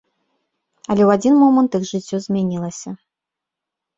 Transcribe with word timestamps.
Але 0.89 1.01
ў 1.07 1.19
адзін 1.19 1.35
момант 1.41 1.77
іх 1.79 1.85
жыццё 1.91 2.17
змянілася. 2.25 2.89